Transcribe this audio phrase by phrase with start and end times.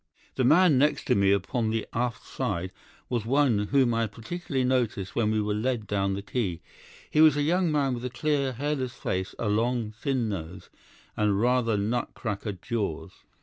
[0.33, 2.71] The man next to me, upon the aft side,
[3.07, 6.59] was one whom I had particularly noticed when we were led down the quay.
[7.11, 10.71] He was a young man with a clear, hairless face, a long, thin nose,
[11.15, 13.11] and rather nut cracker jaws.